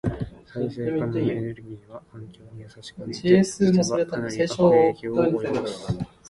[0.51, 5.93] 再生可能エネルギーは環境に優しく見えて、実はかなり悪影響を及ぼす。